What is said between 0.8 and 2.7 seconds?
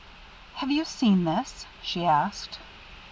seen this?" she asked.